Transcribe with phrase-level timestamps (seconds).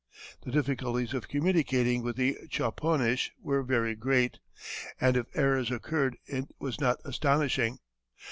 [0.43, 4.39] The difficulties of communicating with the Chopunish were very great,
[4.99, 7.77] and if errors occurred it was not astonishing.